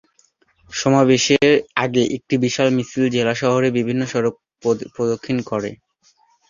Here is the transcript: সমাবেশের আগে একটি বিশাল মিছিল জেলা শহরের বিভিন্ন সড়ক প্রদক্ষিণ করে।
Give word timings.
সমাবেশের 0.71 1.51
আগে 1.75 2.03
একটি 2.17 2.35
বিশাল 2.43 2.67
মিছিল 2.75 3.03
জেলা 3.15 3.33
শহরের 3.41 3.75
বিভিন্ন 3.77 4.01
সড়ক 4.11 4.35
প্রদক্ষিণ 4.95 5.37
করে। 5.49 5.69